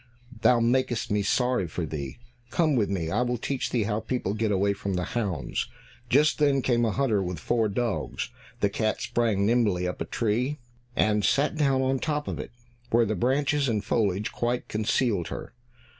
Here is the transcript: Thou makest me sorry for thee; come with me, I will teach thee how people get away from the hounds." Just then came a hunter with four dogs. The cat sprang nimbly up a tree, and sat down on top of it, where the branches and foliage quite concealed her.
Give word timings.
Thou 0.41 0.59
makest 0.59 1.11
me 1.11 1.21
sorry 1.21 1.67
for 1.67 1.85
thee; 1.85 2.17
come 2.49 2.75
with 2.75 2.89
me, 2.89 3.11
I 3.11 3.21
will 3.21 3.37
teach 3.37 3.69
thee 3.69 3.83
how 3.83 3.99
people 3.99 4.33
get 4.33 4.49
away 4.51 4.73
from 4.73 4.95
the 4.95 5.03
hounds." 5.03 5.67
Just 6.09 6.39
then 6.39 6.63
came 6.63 6.83
a 6.85 6.89
hunter 6.91 7.21
with 7.21 7.37
four 7.37 7.69
dogs. 7.69 8.31
The 8.61 8.69
cat 8.71 8.99
sprang 8.99 9.45
nimbly 9.45 9.87
up 9.87 10.01
a 10.01 10.05
tree, 10.05 10.57
and 10.95 11.23
sat 11.23 11.55
down 11.55 11.83
on 11.83 11.99
top 11.99 12.27
of 12.27 12.39
it, 12.39 12.49
where 12.89 13.05
the 13.05 13.13
branches 13.13 13.69
and 13.69 13.85
foliage 13.85 14.31
quite 14.31 14.67
concealed 14.67 15.27
her. 15.27 15.53